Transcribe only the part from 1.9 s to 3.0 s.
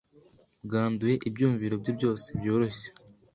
byose byoroshye